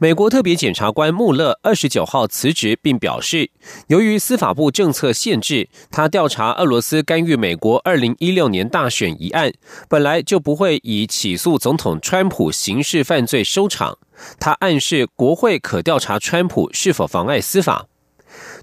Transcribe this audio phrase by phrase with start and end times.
[0.00, 3.50] 美国特别检察官穆勒二十九号辞职，并表示，
[3.88, 9.52] 由于司法部政策限制，他调查俄罗斯干预美国二零一六年大选一案，
[9.88, 13.98] 本来就不会以起诉总统川普刑事犯罪收场。
[14.38, 17.86] 他暗示国会可调查川普是否妨碍司法。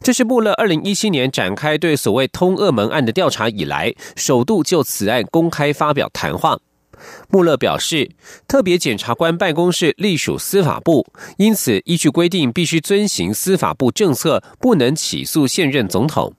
[0.01, 6.57] 这是穆勒二零一七年展开对所谓通俄门案的调查以来，首度就此案公开发表谈话。
[7.29, 8.09] 穆勒表示，
[8.47, 11.05] 特别检察官办公室隶属司法部，
[11.37, 16.33] 因此依据规定必须遵行司法部政策，不能起诉现任总统。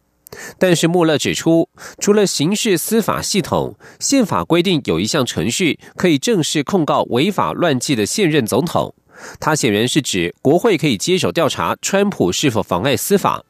[0.59, 8.92] 但是穆勒指出，除了刑事司法系统，宪法规定有一项程序可以正式控告违法乱纪的现任总统。
[9.41, 13.45] 他显然是指国会可以接手调查川普是否妨碍司法。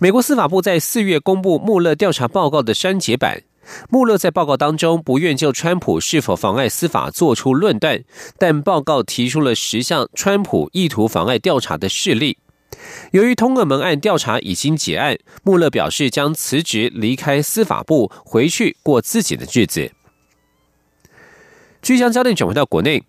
[0.00, 3.42] 美国司法部在四月公布穆勒调查报告的删节版。
[3.88, 8.02] 穆勒在报告当中不愿就川普是否妨碍司法做出论断，
[8.38, 12.38] 但报告提出了十项川普意图妨碍调查的事例。
[13.12, 19.90] 由于通俄门案调查已经结案，穆勒表示将辞职离开司法部，回去过自己的日子。
[21.82, 23.04] 据将焦点转回到国内，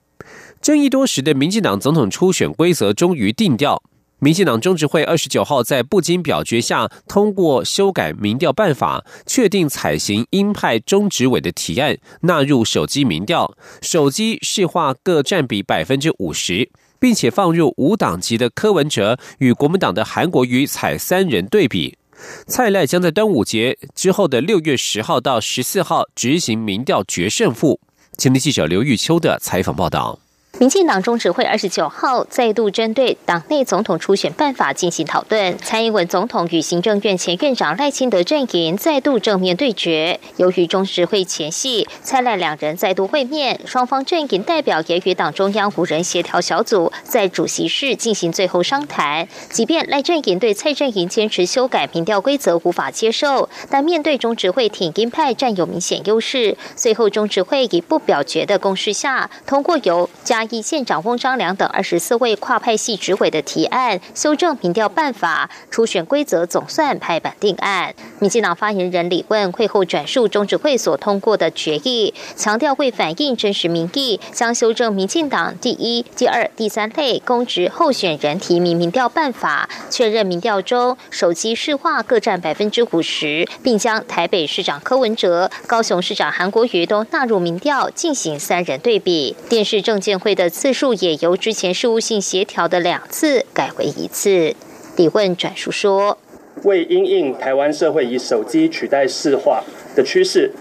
[0.61, 3.83] 争议多时的民进党总统初选规则终于定调。
[4.23, 21.97] 民进党中执会二十九号在不经表决下通过修改民调办法，确定采行鹰派中执委的提案纳入手机民调，手机市话各占比百分之五十，并且放入无党籍的柯文哲与国民党的韩国瑜采三人对比。
[22.45, 27.79] 蔡赖将在端午节之后的六月十号到十四号执行民调决胜负。
[28.17, 30.19] 青年记者刘玉秋的采访报道。
[30.59, 35.57] 民进党中执会二十九号再度针对党内总统初选办法进行讨论。
[35.57, 40.19] 蔡英文总统与行政院前院长赖清德阵营再度正面对决。
[40.35, 49.27] 由于中执会前夕蔡赖两人再度会面，双方阵营代表也与党中央五人协调小组在主席室进行最后商谈。
[49.49, 60.40] 即便赖阵营对蔡阵营坚持修改民调规则无法接受，但面对中执会挺鹰派占有明显优势，最后中执会以不表决的公式下通过由加。
[60.49, 67.93] 议县长翁章良等二十四位跨派系执委的提案，修正民调办法、初选规则，总算拍板定案。
[68.19, 89.35] 民进党发言人李问会后转述中执会所通过的决议，强调会反映真实民意，将修正民进党第一、第二、第三类公职候选人提名民调办法，确认民调中手机市话各占百分之五十，并将台北市长柯文哲、高雄市长韩国瑜都纳入民调，进行三人对比。
[89.49, 90.49] 电视证监会的。
[90.49, 94.53] 次数也由之前事务性协调的两次改为一次。
[94.95, 96.17] 李问转述说
[96.65, 99.63] ：“为因应台湾社会以手机取代市话
[99.95, 100.51] 的趋势，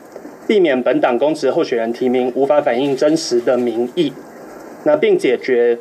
[0.46, 4.12] 避免本党公职候选人提名无法反映真实的民意，
[4.84, 5.76] 那并解决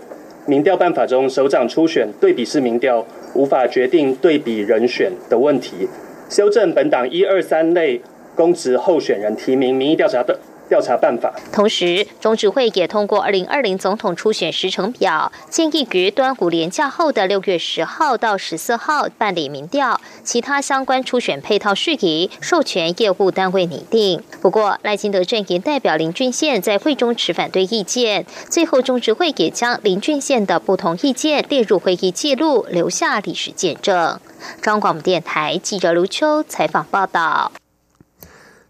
[0.45, 5.88] 民调办法中首长初选对比式民调无法决定对比人选的问题，
[6.29, 8.01] 修正本党一二三类
[8.35, 10.39] 公职候选人提名民意调查的。”
[10.69, 11.34] 调查办法。
[11.52, 24.24] 同时，中执会也通过二零二零总统初选时程表，建议于端午连假后的六月十号到十四号办理民调，其他相关初选配套事宜授权业务单位拟定。
[24.41, 34.19] 不过，赖清德阵营代表林俊宪在会中持反对意见，最后中执会也将林俊宪的不同意见列入会议记录，留下历史见证。
[34.62, 37.51] 中广电台记者卢秋采访报道。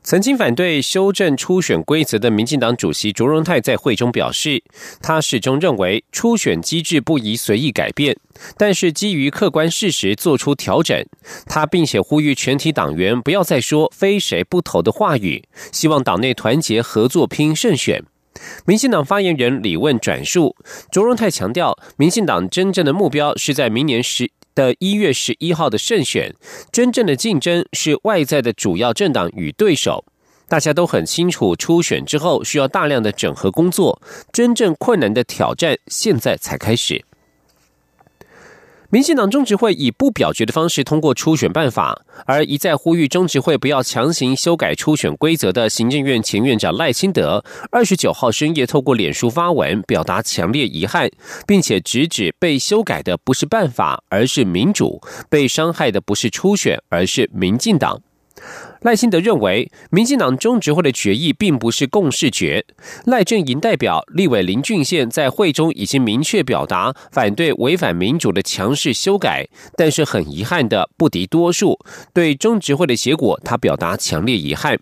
[0.09, 4.64] 曾经反对修正初选规则的民进党主席卓荣泰在会中表示，
[5.03, 8.18] 他始终认为初选机制不宜随意改变，
[8.58, 11.06] 但是基于客观事实做出调整。
[11.46, 18.04] 他并且呼吁全体党员不要再说非谁不投的话语，希望党内团结合作拼胜选。
[18.66, 20.56] 民进党发言人李问转述，
[20.92, 24.31] 卓荣泰强调，民进党真正的目标是在明年十。
[24.56, 26.34] 的一月十一号的胜选，
[26.72, 30.04] 真正的竞争是外在的主要政党与对手。
[30.48, 34.01] 大家都很清楚，初选之后需要大量的整合工作，
[34.34, 37.06] 真正困难的挑战现在才开始。
[38.91, 51.07] 民进党中执会以不表决的方式通过初选办法，而一再呼吁中执会不要强行修改初选规则的行政院前院长赖清德，二十九号深夜透过脸书发文，表达强烈遗憾，
[51.45, 55.00] 并且直指被修改的不是办法，而是民主；
[55.30, 58.01] 被伤害的不是初选，而是民进党。
[58.81, 62.66] 赖清德认为，民进党中执会的决议并不是共识决。
[63.06, 71.78] 赖阵营代表立委林俊宪在会中已经明确表达反对违反民主的强势修改，但是很遗憾的不敌多数，
[72.14, 74.80] 对中执会的结果他表达强烈遗憾。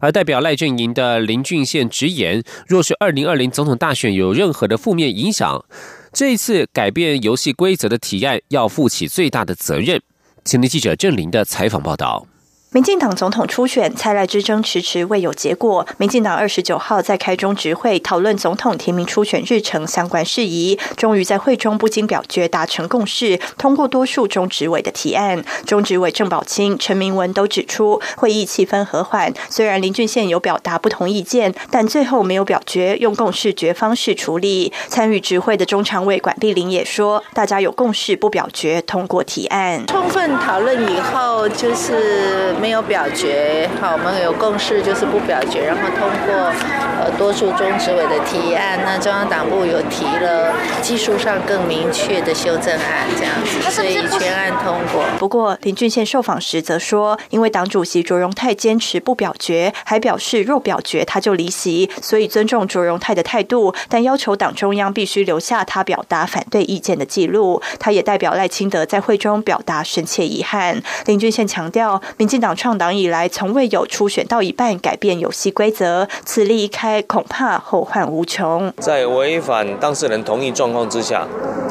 [0.00, 5.64] 而代表赖阵营的林俊宪直言，若是二零二零总统大选有任何的负面影响，
[6.12, 10.02] 这次改变游戏规则的提案要负起最大的责任。
[10.44, 12.26] 请听记者郑林的采访报道。
[12.72, 15.84] 民进党总统初选，蔡赖之争迟迟未有结果。
[15.98, 25.42] 民进党二十九号在开中执会讨论总统提名初选日程相关事宜，终于在会中不经表决达成共识，通过多数中执委的提案。
[25.66, 29.34] 中执委郑宝清、陈明文都指出，会议气氛和缓。
[29.48, 34.72] 虽然林俊宪有表达不同意见，但最后没有表决，用共识决方式处理。
[34.86, 39.84] 参与执会的中常委管碧玲也说，大家有共识，不表决通过提案。
[39.88, 42.59] 充分讨论以后，就是。
[42.60, 46.52] 没有表决，好，我们有共识，就是不表决，然后通过
[47.00, 48.78] 呃多数中执委的提案。
[48.84, 50.52] 那中央党部有提了
[50.82, 55.02] 技术上更明确的修正案，这样子，所以全案通过。
[55.18, 67.62] 不过林俊宪受访时则说，因为党主席卓荣泰坚持不表决，还表示若表决他就离席，所以尊重卓荣泰的态度，但要求党中央必须留下他表达反对意见的记录。
[67.78, 70.82] 他也代表赖清德在会中表达深切遗憾。
[71.06, 72.49] 林俊宪强调，民进党。
[72.54, 78.72] 创党以来，从未有初选到一半改变游戏规则，此例一开，恐怕后患无穷。
[78.78, 81.26] 在违反当事人同意状况之下，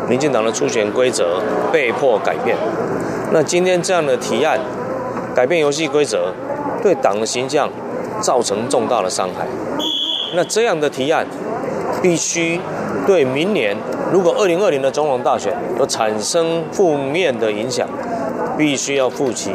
[0.09, 1.41] 民进党的初选规则
[1.71, 2.57] 被迫改变。
[3.31, 4.59] 那今天这样的提案，
[5.35, 6.33] 改变游戏规则，
[6.81, 7.69] 对党的形象
[8.19, 9.45] 造成重大的伤害。
[10.35, 11.25] 那这样的提案，
[12.01, 12.59] 必须
[13.05, 13.75] 对明年
[14.11, 17.87] 如果二零二零的总统大选有产生负面的影响，
[18.57, 19.51] 必须要负起。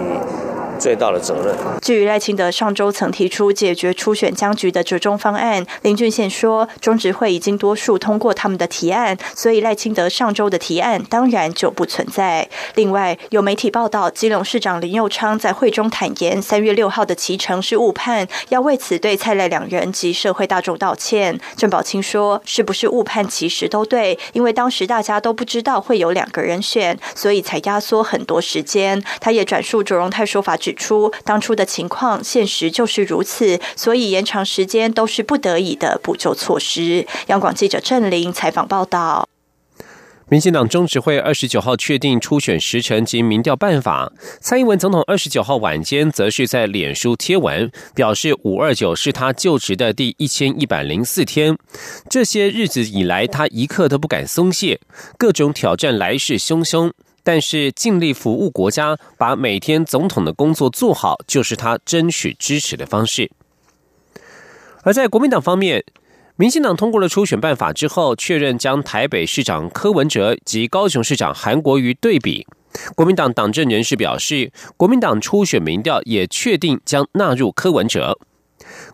[0.78, 1.54] 最大的责任。
[1.80, 12.48] 至于赖清德上周曾提出解决初选僵局的折中方案，林俊宪说，中执会已经多数通过他们的提案，所以赖清德上周的提案当然就不存在。
[12.74, 21.38] 另外，有媒体报道，基隆市长林佑昌在会中坦言，三月六号的骑程是误判，要为此对蔡赖两人及社会大众道歉。
[21.56, 29.02] 郑宝清说，是不是误判其实都对，因为当时大家都不知道会有两个人选，所以才压缩很多时间。
[29.20, 30.56] 他也转述卓荣泰说法。
[30.64, 37.06] 指出当初的情况，现实就是如此，所以延长时间都是不得已的补救措施。
[37.26, 39.28] 央广记者郑玲采访报道。
[40.30, 51.58] 民进党中执会二十九号确定初选时程及民调办法，蔡英文总统二十九号晚间则是在脸书贴文表示，五二九是他就职的第一千一百零四天，
[52.08, 54.80] 这些日子以来，他一刻都不敢松懈，
[55.18, 56.90] 各种挑战来势汹汹。
[57.24, 63.32] 但是尽力服务国家，把每天总统的工作做好，就是他争取支持的方式。
[64.82, 65.82] 而在国民党方面，
[66.36, 72.46] 民进党通过了初选办法之后，确认将台北市长柯文哲及高雄市长韩国瑜对比。
[72.94, 78.18] 国民党党政人士表示，国民党初选民调也确定将纳入柯文哲。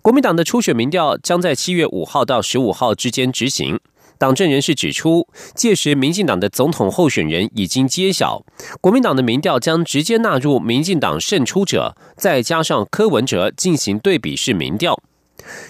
[0.02, 3.80] 国民党的初选民调将在七月五号到十五号之间执行。
[4.20, 8.44] 党政人士指出，届时民进党的总统候选人已经揭晓，
[8.78, 15.02] 国民党的民调将直接纳入民进党胜出者，再加上柯文哲进行对比式民调。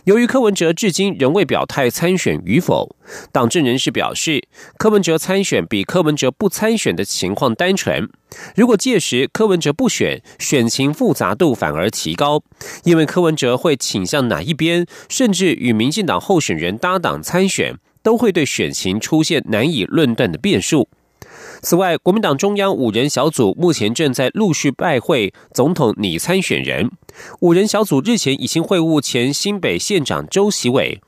[0.03, 2.97] 由于柯文哲至今仍未表态参选与否，
[3.31, 4.43] 党政人士表示，
[4.77, 8.11] 柯文哲参选比柯文哲不参选的情况单纯。
[8.57, 12.43] 如果届时柯文哲不选，选情复杂度反而提高，
[12.83, 17.77] 因为柯文哲会倾向哪一边，甚至与民进党候选人搭档参选。
[18.03, 20.89] 都会对选情出现难以论断的变数。
[21.63, 26.91] 此外，国民党中央五人小组目前正在陆续拜会总统拟参选人。
[27.41, 31.01] 五人小组日前已经会晤前新北县长周习伟、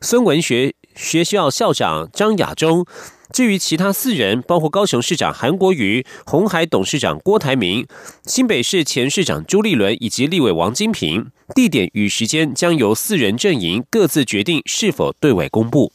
[0.00, 2.84] 孙文学学校校长张亚中。
[3.32, 7.86] 至于其他四人，包括高雄市长韩国瑜、红海董事长郭台铭、
[8.24, 15.92] 新北市前市长朱立伦以及立委王金平，地点与时间将由四人阵营各自决定是否对外公布。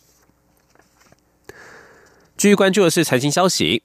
[2.38, 3.82] 继续关注的是财经消息。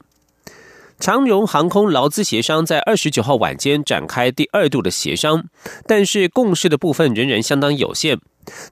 [1.00, 5.44] 长荣航空劳资协商在二十九号晚间展开第二度的协商，
[5.86, 8.20] 但是共识的部分仍然相当有限。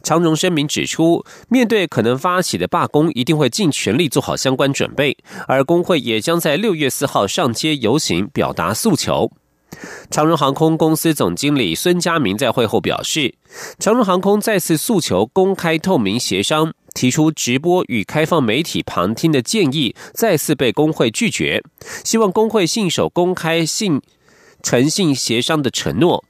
[0.03, 5.17] 长荣声明指出，面对可能发起的罢工，一定会尽全力做好相关准备，
[5.49, 9.33] 而工会也将在六月四号上街游行，表达诉求。
[10.11, 13.35] 长荣航空公司总经理孙家明在会后表示，
[13.79, 21.63] 长荣航空再次诉求公开透明协商，提出直播与开放媒体旁听的建议，再次被工会拒绝。
[22.05, 24.03] 希望工会信守公开、信
[24.63, 26.23] 诚信协商的承诺。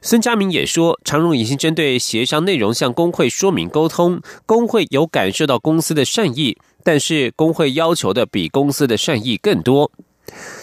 [0.00, 9.90] 孙家明也说，长荣已经针对协商内容向工会说明沟通，工会有感受到公司的善意，但是工会要求的比公司的善意更多。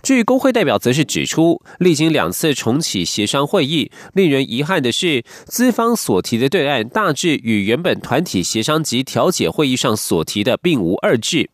[0.03, 11.49] 据工会代表，则是指出，历经两次重启协商会议，令人遗憾的是，资方所提的对案大致与原本团体协商及调解会议上所提的并无二致。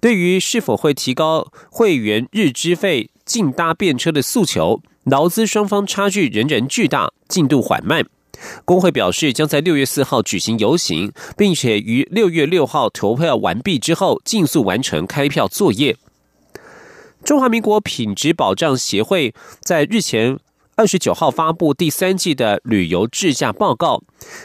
[0.00, 8.06] 对于是否会提高会员日支费、进搭便车的诉求，劳资双方差距仍然巨大，进度缓慢。
[8.64, 15.96] 工会表示，将在六月四号举行游行，并且于六月六号投票完毕之后，尽速完成开票作业。
[17.28, 20.38] 中华民国品质保障协会在日前
[20.76, 24.02] 二十九号发布第三季的旅游质价报告。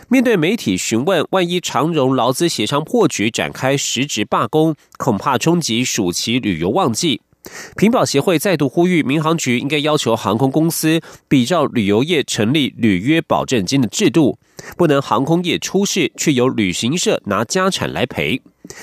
[0.10, 7.22] 面对媒体询问，万一长荣劳资协商破局，展开实质罢工，恐怕冲击暑期旅游旺季。
[7.78, 11.00] 品保协会再度呼吁，民航局应该要求航空公司
[11.30, 14.38] 比照旅游业成立履约保证金的制度，
[14.76, 18.42] 不能航空业出事，却由旅行社拿家产来赔。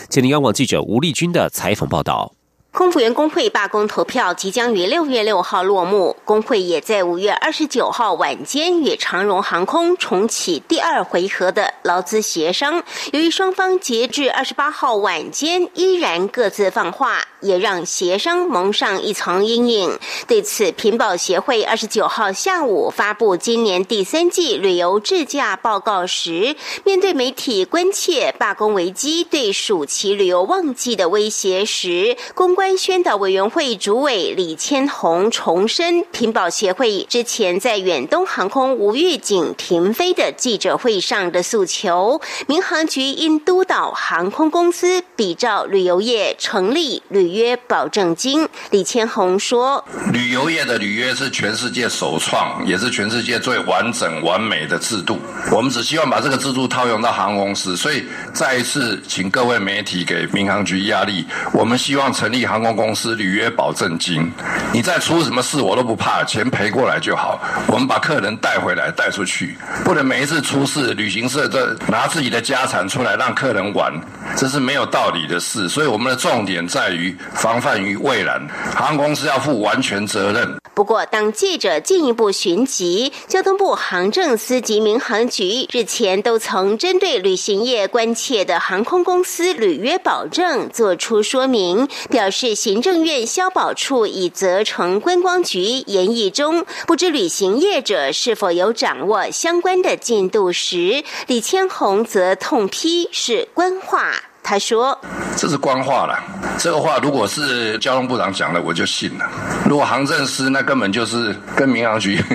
[0.09, 2.33] 前天央广记者吴丽君的采访报道。
[2.73, 12.81] 空服员工会罢工投票即将于六月六号落幕，工会也在五月二十九号晚间与长荣航空重启第二回合的劳资协商。
[13.13, 19.99] 由于双方截至二十八号晚间依然各自放话，也让协商蒙上一层阴影。
[20.29, 32.60] 对此，平保协会二十九号下午发布今年第三季旅游质价报告时，面对媒体关切罢工危机对暑期旅游旺季的威胁时，公。
[32.61, 48.47] 关宣导委员会主委李千红重申，平保协会之前在远东航空无预警停飞的记者会上的诉求，民航局应督导航空公司比照旅游业成立履约保证金。
[48.69, 55.19] 李千红说：“旅游业的履约是全世界首创，也是全世界最完整完美的制度。
[55.51, 61.25] 我们只希望把这个制度套用到航空公司，所以再一次请各位媒体给民航局压力。
[61.55, 64.29] 我们希望成立。”航空公司履约保证金，
[64.73, 67.41] 你再出什么事我都不怕，钱赔过来就好。
[67.69, 73.93] 我们把客人带回来带出去，不能每一次出事，旅行社这拿自己的家产出来让客人玩，
[74.37, 75.69] 这是没有道理的事。
[75.69, 80.57] 所以我们的重点在于防范于未然，航空公司要负完全责任。
[80.73, 92.51] 不过，当记者进一步寻及，交通部航政司及民航局日前都曾针对旅行业关切的航空公司履约保证作出说明，表示。
[92.61, 104.20] 行政院消保处已责成观光局研议中，不知旅行业者是否有掌握相关的进度时，李千红则痛批是官话。
[104.43, 104.99] 他说
[105.37, 106.19] ：“这是官话了，
[106.59, 109.25] 这个话如果是交通部长讲的，我就信了；
[109.69, 112.23] 如果航政司，那根本就是跟民航局。”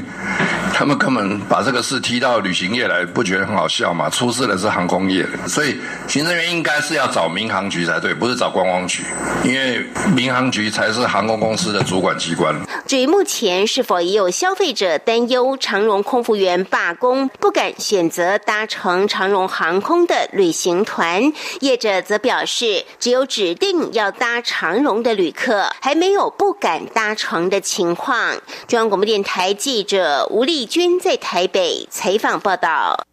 [0.77, 4.09] 他们根本把这个事踢到旅行业来，不觉得很好笑吗？
[4.09, 9.05] 出事的是航空业，所以行政院应该是要找民航局才对，不是找观光局，
[9.45, 12.53] 因为民航局才是航空公司的主管机关。
[12.85, 21.31] 至于目前是否也有消费者担忧长荣空服员罢工，不敢选择搭乘长荣航空的旅行团，
[21.61, 28.35] 业者则表示，只有指定要搭长荣的旅客，还没有不敢搭乘的情况。
[28.67, 30.65] 中央广播电台记者吴丽。
[30.65, 33.05] 君在台北采访报道。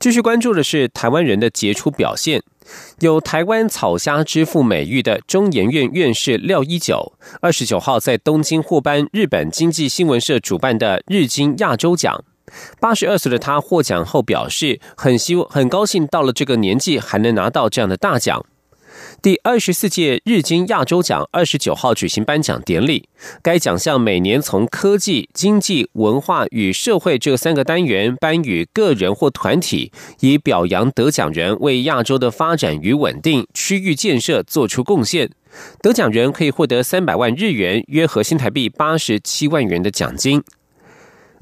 [0.00, 2.42] 继续关注的是台湾人的杰出表现。
[3.00, 12.24] 有“台湾草虾之父”美誉的中研院院士廖一九，二十九号在东京获颁日本经济新闻社主办的日经亚洲奖。
[12.80, 18.44] 八十二岁的他获奖后表示，很希望、很高兴到了这个年纪还能拿到这样的大奖。
[19.20, 23.08] 第二十四届日经亚洲奖二十九号举行颁奖典礼。
[23.42, 35.30] 该奖项每年从科技、经济、文化与社会这三个单元颁予个人或团体，以表扬得奖人为亚洲的发展与稳定、区域建设做出贡献。
[35.82, 40.42] 得奖人可以获得三百万日元（约合新台币八十七万元）的奖金。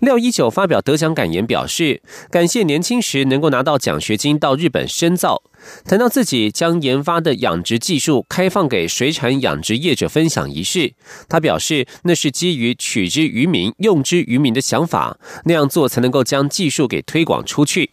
[0.04, 5.42] 廖一九发表得奖感言，表示感谢年轻时能够拿到奖学金到日本深造。
[5.84, 10.92] 谈到自己将研发的养殖技术开放给水产养殖业者分享一事，
[11.28, 17.92] 他表示那是基于取之于民、用之于民的想法，那样做才能够将技术给推广出去。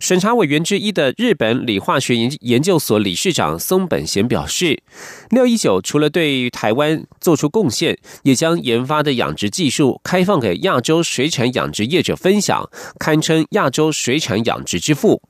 [0.00, 4.82] 审查委员之一的日本理化学研研究所理事长松本贤表示，
[5.30, 15.20] 廖一九除了对台湾做出贡献，也将研发的养殖技术开放给亚洲水产养殖业者分享，堪称亚洲水产养殖之父。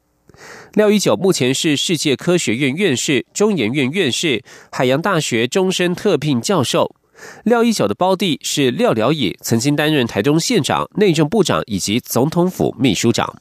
[0.75, 6.95] 廖一九目前是世界科学院院士、中研院院士、海洋大学终身特聘教授。
[7.45, 13.41] 廖一九的胞弟是廖了野，曾经担任台中县长、内政部长以及总统府秘书长。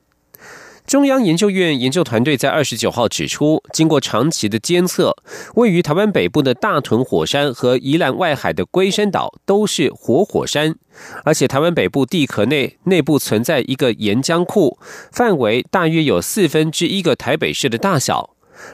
[0.91, 5.15] 中央研究院研究团队在二十九号指出，经过长期的监测，
[5.55, 10.75] 位于台湾北部的大屯火山和宜兰外海的龟山岛都是活火山，
[11.23, 14.77] 而且台湾北部地壳内内部存在一个岩浆库，
[15.13, 18.31] 范围大约有四分之一个台北市的大小。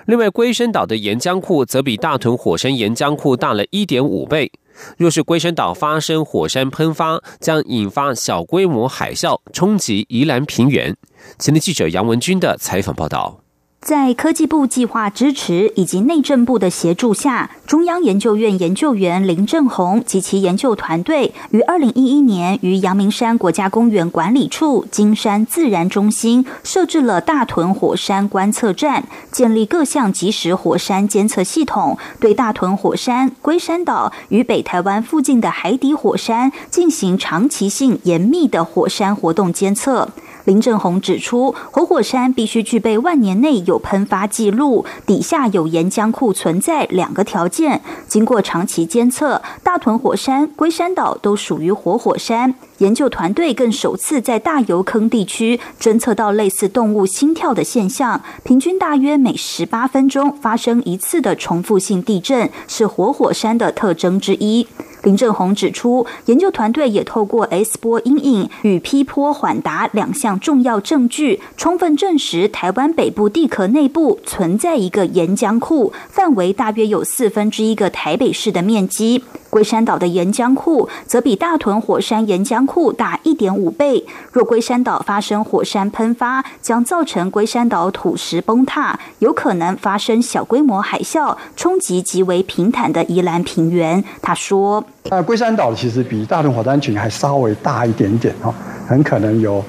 [0.08, 4.52] 另外，龟山岛的岩浆库则比大屯火山岩浆库大了一点五倍。
[4.98, 10.96] 若是龟山岛发生火山喷发，将引发小规模海啸，冲击宜兰平原。
[11.40, 13.47] 前的记者杨文军的采访报道。
[13.80, 40.10] 在科技部计划支持以及内政部的协助下，中央研究院研究员林正宏及其研究团队于二零一一年于阳明山国家公园管理处金山自然中心设置了大屯火山观测站，建立各项即时火山监测系统，对大屯火山、龟山岛与北台湾附近的海底火山进行长期性严密的火山活动监测。
[40.48, 47.82] 林正宏指出，活火山必须具备万年内有喷发记录、底下有岩浆库存在两个条件。
[48.08, 52.56] 经过长期监测，大屯火山、龟山岛都属于活火山。
[52.78, 64.66] 研究团队更首次在大油坑地区侦测到类似动物心跳的现象，平均大约每十八分钟发生一次的重复性地震，是活火山的特征之一。
[65.04, 79.24] 林正宏指出，研究团队也透过 S 波阴影与 P 波缓达两项重要证据，充分证实台湾北部地壳内部存在一个岩浆库，范围大约有四分之一个台北市的面积。
[79.50, 84.06] 龟山岛的岩浆库则比大屯火山岩浆库大一点五倍。
[84.32, 94.04] 若龟山岛发生火山喷发，将造成龟山岛土石崩塌，有可能发生小规模海啸，冲击极为平坦的宜兰平原。
[94.22, 94.84] 他说。
[95.10, 98.54] 那龟山岛其实比大屯火山群还稍微大一点点哈，
[98.86, 99.64] 很可能有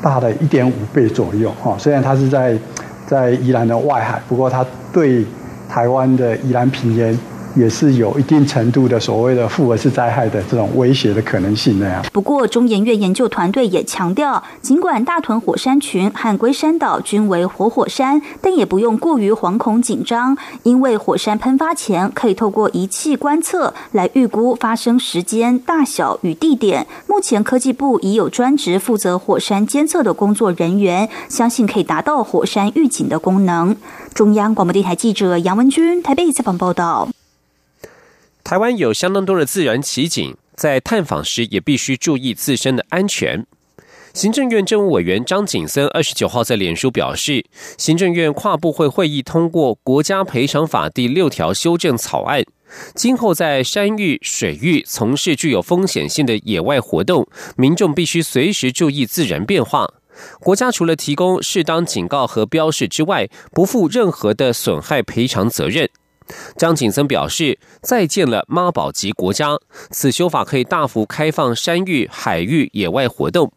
[0.00, 1.76] 大的一点五倍左右哈。
[1.78, 2.56] 虽然它是在
[3.04, 5.26] 在宜兰的外海，不过它对
[5.68, 7.18] 台湾的宜兰平原。
[7.54, 12.04] 也是有一定程度的所谓的复合式灾害的这种威胁的可能性那样。
[12.12, 26.86] 不过，中研院研究团队也强调，尽管大屯火山群和龟山岛均为活火山，但也不用过于惶恐紧张，因为火山喷发前可以透过仪器观测来预估发生时间、大小与地点。
[27.06, 33.76] 目前科技部已有专职负责火山监测的工作人员，相信可以达到火山预警的功能。
[34.12, 37.08] 中央广播电台记者杨文君台北采访报道。
[38.44, 43.46] 台湾有相当多的自然奇景，在探访时也必须注意自身的安全。
[44.12, 47.46] 行政院政务委员张景森二十九号在脸书表示，
[47.78, 52.44] 行政院跨部会会议通过《国家赔偿法》第六条修正草案，
[52.94, 57.26] 今后在山域、水域从事具有风险性的野外活动，
[57.56, 59.88] 民众必须随时注意自然变化。
[60.38, 65.88] 国家除了提供适当警告和标示之外，不负任何的损害赔偿责任。
[66.56, 69.58] 张景森表示，再见了妈宝级国家，
[69.90, 73.52] 此修法可以大幅开放山域、海域野外活动。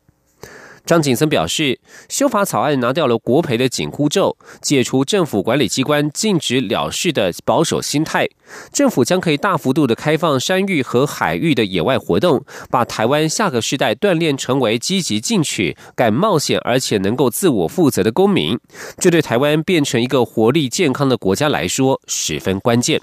[0.88, 8.26] 张景森表示，修法草案拿掉了国赔的紧箍咒，解除政府管理机关禁止了事的保守心态。
[8.72, 18.58] 政府将可以大幅度的开放山域和海域的野外活动，把台湾下个世代锻炼成为积极进取、敢冒险而且能够自我负责的公民。
[18.98, 23.02] 这对台湾变成一个活力健康的国家来说十分关键。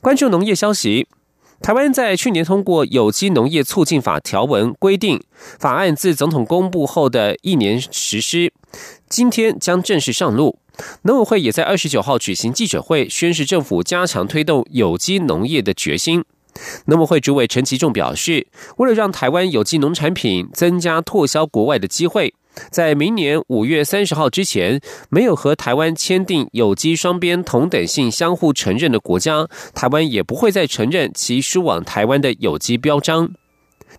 [0.00, 1.08] 关注农业消息。
[1.60, 5.20] 台湾在去年通过《有机农业促进法》条文规定，
[5.58, 8.52] 法案自总统公布后的一年实施，
[9.08, 10.58] 今天将正式上路。
[11.02, 16.24] 农委会也在二十九号举行记者会，宣示政府加强推动有机农业的决心。
[16.86, 22.34] 农委会主委陈其仲表示，为了让台湾有机农产品增加拓销国外的机会，
[22.70, 33.30] 在明年五月三十号之前，没有和台湾签订有机双边同等性相互承认的国家，台湾也不会再承认其输往台湾的有机标章。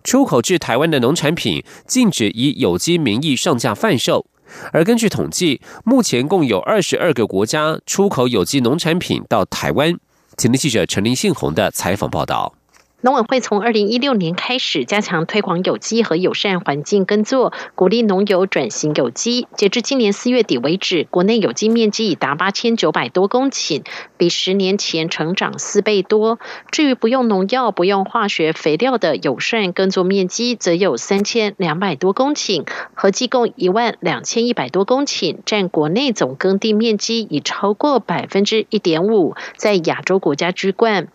[0.02, 4.26] 出口至台湾的农产品禁止以有机名义上架贩售。
[4.72, 9.96] 而根据统计，目前共有二十二个国家出口有机农产品到台湾。
[10.40, 12.59] 请您记者陈林信宏的采访报道。
[13.02, 19.48] 农委会从二零一六年开始加强推广有机和友善环境耕作，鼓励农友转型有机。
[19.56, 23.84] 截至今年四月底为止，国内有机面积已达八千九百多公顷，
[24.18, 26.38] 比十年前成长四倍多。
[26.70, 41.08] 至于不用农药、不用化学肥料的友善耕作面积，则有三千两百多公顷，合计共一万两千一百多公顷，占国内总耕地面积已超过百分之一点五，在亚洲国家居冠。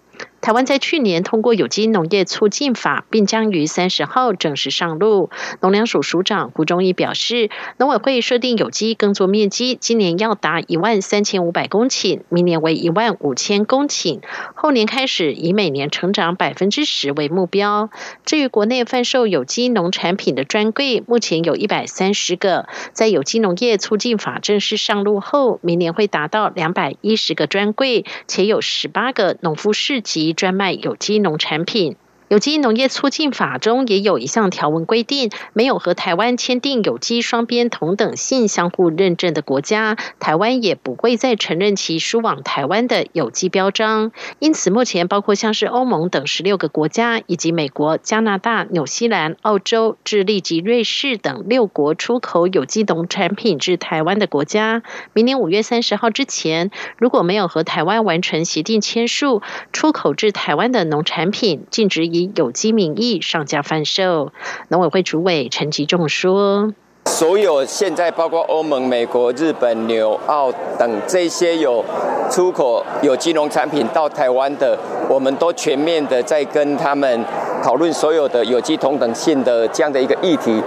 [0.46, 5.32] 台湾在去年通过有机农业促进法，并将于三十号正式上路。
[5.60, 14.22] 农粮署署长胡忠义表示，农委会设定有机耕作面积今年要达一万三千五百公顷，明年为一万五千公顷，
[14.54, 17.90] 后年开始以每年成长百分之十为目标。
[18.24, 30.35] 至于国内贩售有机农产品的专柜，目前有一百三十个，在有机农业促进法正式上路后，明年会达到两百一十个专柜，且有十八个农夫市集。
[30.36, 31.96] 专卖有机农产品。
[32.28, 44.12] 有机农业促进法中也有一项条文规定，没有和台湾签订有机双边同等性相互认证的国家，台湾也不会再承认其输往台湾的有机标章。
[44.40, 54.82] 因此，目前包括像是欧盟等十六个国家，以及美国、加拿大、纽西兰、澳洲、智利及瑞士等六国出口有机农产品至台湾的国家，
[55.14, 62.15] 明年五月三十号之前，如果没有和台湾完成协定签署，出口至台湾的农产品禁止。
[62.16, 64.32] 以有机名义上架贩售，
[64.70, 66.74] 农委会主委陈吉仲说
[67.06, 70.50] ：“所有现在包括欧盟、美国、日本、纽澳
[70.80, 71.84] 等这些有
[72.32, 74.78] 出口有机农产品到台湾的，
[75.10, 77.26] 我们都全面的在跟他们
[77.62, 80.62] 讨论所有的有机同等性的这样的一个议题。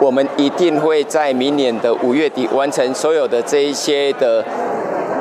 [0.00, 4.42] 我们一定会在明年的五月底完成所有的这一些的。”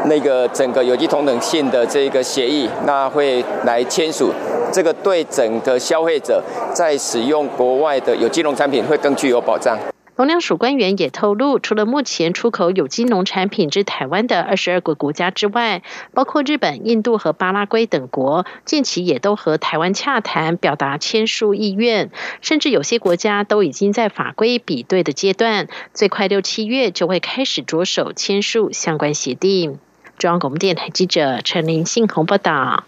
[0.08, 4.32] 那个整个有机同等性的这个协议，那会来签署，
[4.76, 9.80] 这个对整个消费者在使用国外的有机农产品会更具有保障。
[10.18, 15.82] 农粮署官员也透露，除了目前出口有机农产品至台湾的二十二个国家之外，
[16.14, 22.12] 包括日本、印度和巴拉圭等国，近期也都和台湾洽谈，表达签署意愿，
[22.42, 29.80] 甚至有些国家都已经在法规比对的阶段，最快六七月就会开始着手签署相关协定。
[30.18, 32.86] 中央广播电台记者陈林信宏报道：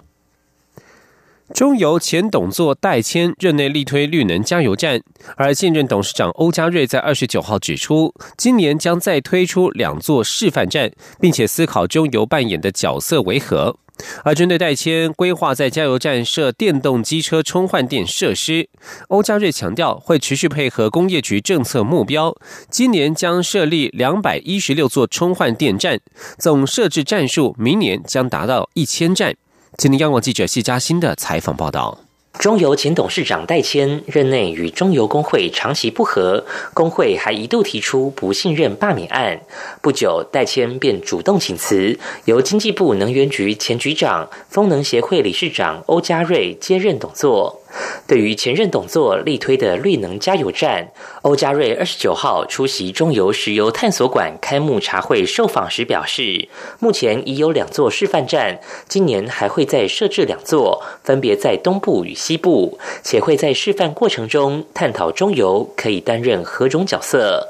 [1.53, 5.01] 中油前董座代谦任内力推绿能加油站，
[5.37, 13.77] 而现任董事长欧家瑞在二十九号指出，今年将再推出两座示范站，并且思考中油扮演的角色为何。
[14.23, 18.69] 而针对代签规划在加油站设电动机车充换电设施，
[19.07, 22.35] 欧家瑞强调会持续配合工业局政策目标，
[22.69, 25.99] 今年将设立两百一十六座充换电站，
[26.37, 29.35] 总设置站数明年将达到一千站。
[29.75, 31.99] 请您央广记者谢嘉欣的采访报道。
[32.39, 39.41] 中油前董事长戴谦任内与中油工会长期不和，工会还一度提出不信任罢免案。
[39.81, 47.59] 不久，戴谦便主动请辞，由经济部能源局前局长、风能协会理事长欧家瑞接任董座。
[48.07, 56.47] 对于前任董座力推的绿能加油站，欧家瑞二十九号出席中油石油探索馆开幕茶会受访时表示，
[56.79, 67.49] 目前已有两座示范站，今年还会再设置两座，分别在东部与西部，且会在示范过程中探讨中油可以担任何种角色。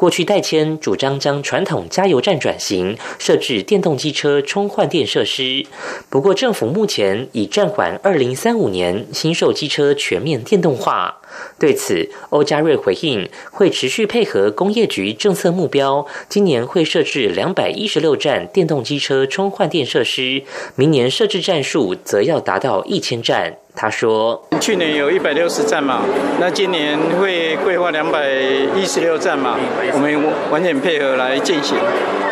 [0.00, 5.66] 过去代签主张将传统加油站转型，设置电动机车充换电设施。
[6.08, 11.18] 不过政府目前已暂缓二零三五年新售机车全面电动化。
[11.58, 20.42] 对此，欧嘉瑞回应会持续配合工业局政策目标，今年会设置两百一十六站电动机车充换电设施，
[20.76, 23.58] 明年设置站数则要达到一千站。
[23.72, 26.02] 他说：“去年有一百六十站嘛，
[26.40, 28.28] 那今年会规划两百
[28.76, 29.56] 一十六站嘛，
[29.94, 31.76] 我们完全配合来进行。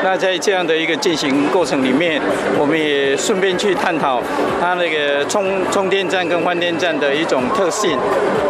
[0.04, 2.20] 那在这样的一个进行过程里面，
[2.58, 4.22] 我们也顺便去探讨
[4.60, 7.98] 它那个充充电站跟换电站的一种特性。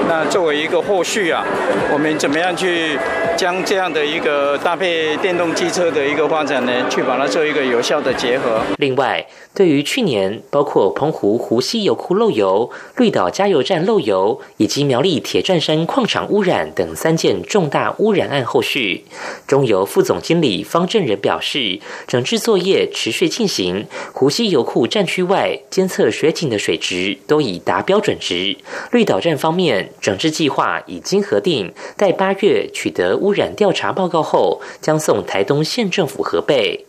[0.09, 1.45] 那作为一个后续啊，
[1.93, 2.99] 我们怎么样去
[3.37, 6.73] 将这样的一个搭配电动机车的一个发展呢？
[6.89, 8.61] 去把它做一个有效的结合。
[8.79, 18.98] 另外，对于去年包括澎湖湖西油库漏油。”绿岛加油站漏油以及苗栗铁站山矿场污染等三件重大污染案后续，
[19.47, 28.57] 中油副总经理方正仁表示，整治作业持续进行，湖西油库站区外监测水井的水质都已达标准值。
[28.93, 36.85] 绿岛站方面，整治计划已经核定，待八月取得污染调查报告后，将送台东县政府核备。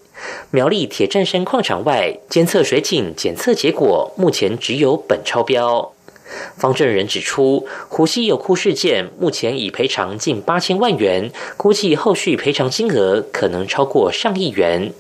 [0.52, 5.94] 苗栗铁站山矿场外监测水井检测结果，目前只有苯超标。
[6.58, 14.92] 方正人指出，湖西油库事件目前已赔偿近八千万元，估计后续赔偿金额可能超过上亿元。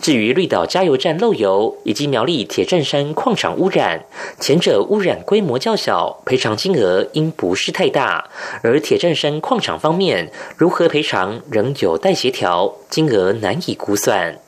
[0.00, 4.04] 至于绿岛加油站漏油以及苗栗铁站山矿场污染，
[4.38, 8.28] 前者污染规模较小，赔偿金额应不是太大；
[8.62, 14.38] 而铁站山矿场方面，如何赔偿仍有待协调，金额难以估算。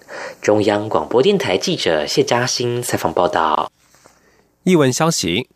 [0.41, 3.71] 中央广播电台记者谢嘉欣采访报道。
[4.65, 5.49] 译文消息。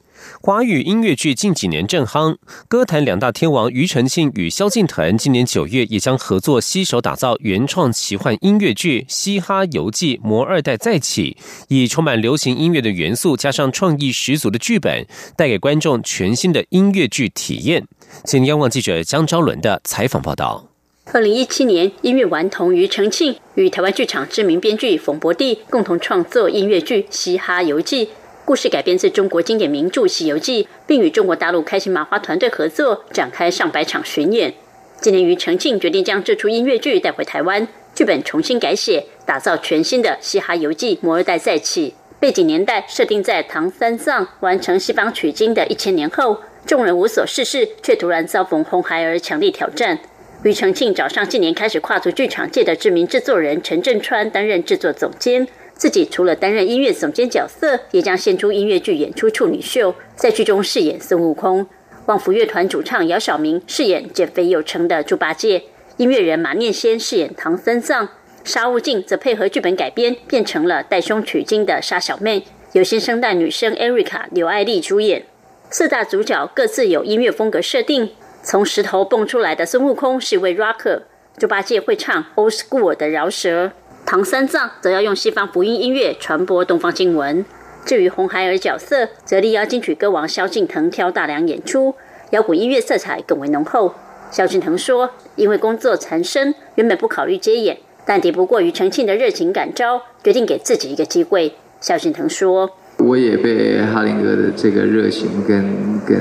[0.44, 11.36] 华语音乐剧近几年正夯，歌坛两大天王庾澄庆与萧敬腾今年九月也将合作携手打造原创奇幻音乐剧《嘻哈游记魔二代再起》，
[11.68, 17.86] 以充满流行音乐的元素加上创意十足的剧本，带给观众全新的音乐剧体验。
[18.24, 20.66] 请央广记者江昭伦的采访报道。
[21.12, 28.06] 二零一七年，音乐顽童庾澄庆与台湾剧场知名编剧冯博弟共同创作音乐剧《嘻哈游记》。
[28.44, 34.52] 故事改编自中国经典名著《西游记》，并与中国大陆开心麻花团队合作展开上百场巡演。
[35.00, 41.94] 今年，庾澄庆决定将这出音乐剧带回台湾，剧本重新改写，打造全新的《嘻哈游记》魔二代再起。
[42.18, 50.00] 背景年代设定在唐三藏完成西方取经的一千年后，众人无所事事，却突然遭逢红孩儿强力挑战。
[50.42, 55.46] 庾澄庆找上近年开始跨足剧场界的知名制作人陈振川担任制作总监。
[55.82, 61.66] 自己除了担任音乐总监角色，也将献出音乐剧演出处女秀，在剧中饰演孙悟空。
[62.06, 65.64] 旺福乐团主唱姚晓明饰演减肥有成的猪八戒，
[65.96, 68.08] 音乐人马念先饰演唐三藏，
[68.44, 75.24] 沙悟净则配合剧本改编，变成了带胸取经的沙小妹，由新生代女生 Erica 刘爱丽主演。
[75.68, 78.10] 四大主角各自有音乐风格设定，
[78.44, 81.02] 从石头蹦出来的孙悟空是一位 rocker，
[81.36, 83.72] 猪八戒会唱 old school 的饶舌。
[84.12, 87.42] 唐三藏则要用西方福音音乐传播东方经文。
[87.86, 91.94] 至于红孩儿角色，则力邀金曲歌王萧敬腾挑大梁演出，
[92.28, 93.94] 摇滚音乐色彩更为浓厚。
[94.30, 102.70] 萧敬腾说：“因为工作缠身，原本不考虑接演，但抵不过庾澄庆的热情感召，决定给自己一个机会。”萧敬腾说
[103.00, 106.18] ：“我也被哈林哥的这个热情跟跟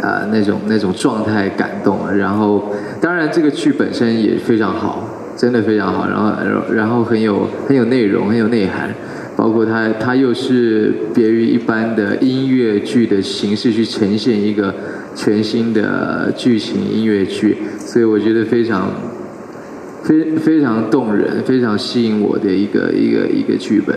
[0.00, 2.14] 啊那种那种状态感动了。
[2.14, 5.02] 然后，当然这个剧本身也非常好。”
[5.38, 8.92] 真的非常好，然后，然后很有很有内容，很有内涵，
[9.36, 14.74] 包括它它又是别于一般的音乐剧的形式去呈现一个
[15.14, 18.90] 全新的剧情音乐剧，所以我觉得非常
[20.02, 23.96] 非非常动人，非常吸引我的一个一个一个剧本。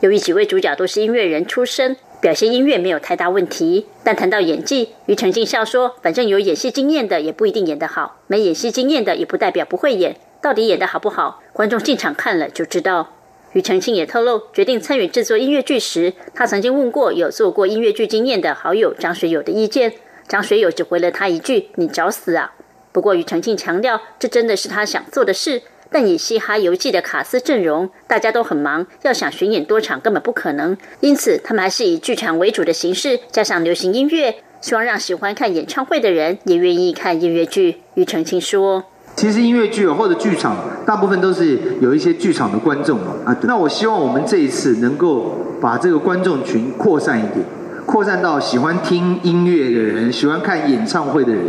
[0.00, 11.42] 由于几位主角都是音乐人出身，表现音乐没有太大问题，但谈到演技，庾澄庆笑说：“反正有演戏经验的也不一定演得好，没演戏经验的也不代表不会演。”到底演的好不好？
[11.52, 13.12] 观众进场看了就知道。
[13.52, 19.92] 庾澄庆也透露，决定参与制作音乐剧时，他曾经问过有做过音乐剧经验的好友张学友的意见。
[20.28, 22.52] 张学友只回了他一句：“你找死啊！”
[22.92, 25.62] 不过庾澄庆强调，这真的是他想做的事。
[25.92, 30.78] 但以《嘻哈游记》的卡司阵容，大家都很忙，要想巡演多场根本不可能。
[31.00, 37.80] 因此，他们还是以剧场为主的形式，加上流行音乐，希望让喜欢看演唱会的人也愿意看音乐剧。
[37.96, 38.84] 庾澄庆说。
[39.20, 40.56] 其实音乐剧或者剧场，
[40.86, 43.36] 大部分都是有一些剧场的观众嘛啊。
[43.42, 47.44] 那我希望我们这一次能够把这个观众群扩散一点，
[47.84, 51.44] 扩散到喜欢听音乐的人，喜欢看演唱会的人，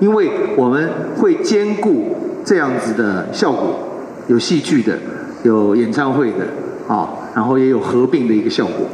[0.00, 3.74] 因为我们会兼顾这样子的效果，
[4.28, 4.98] 有戏剧的，
[5.44, 6.46] 有演唱会的
[6.86, 8.86] 啊，然后也有合并的一个效果。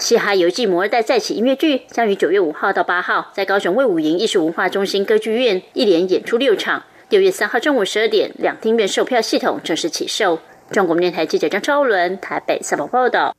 [0.00, 6.82] 嘻哈游记摩尔代再起音乐剧将于九月五号到八号在高雄卫武营艺术文化中心歌剧院一连演出六场。
[7.10, 10.38] 六月三号中午十二点，两厅院售票系统正式起售。
[10.70, 13.34] 中国电台记者张超伦台北采访报道。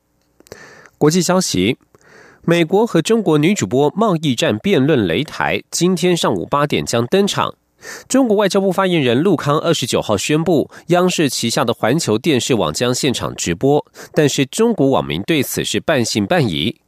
[0.97, 1.77] 国际消息：
[2.43, 7.55] 美国和中国女主播贸易战辩论擂台，今天上午八点将登场。
[8.09, 16.81] 中国外交部发言人陆康二十九号宣布，央视旗下的环球电视网将现场直播，但是中国网民对此是半信半疑。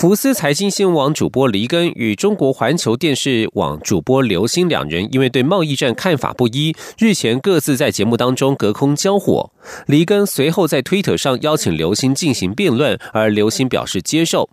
[0.00, 9.52] 福斯财经新闻网主播黎根与中国环球电视网主播刘星两人，因为对贸易战看法不一，日前各自在节目当中隔空交火。
[9.84, 14.48] 黎根随后在推特上邀请刘星进行辩论，而刘星表示接受。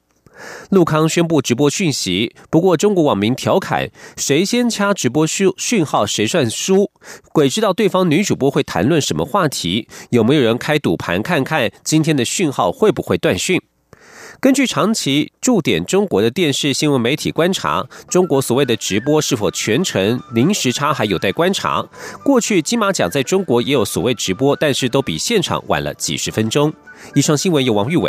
[0.69, 6.91] 陆康宣布直播讯息，不过中国网民调侃：“谁先掐直播讯讯号，谁算输。”
[7.31, 9.87] 鬼知道对方女主播会谈论什么话题？
[10.09, 13.61] 有没有人开赌盘看看今天的讯号会不会断讯？
[14.39, 21.83] 根据长期驻点中国的电视新闻媒体观察，中国所谓的直播是否全程零时差还有待观察。
[22.23, 26.71] 过去金马奖在中国也有所谓直播，但是都比现场晚了几十分钟。
[27.15, 28.05] 以上新闻由王玉伟